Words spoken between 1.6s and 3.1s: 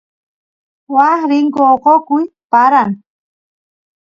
oqoquy paran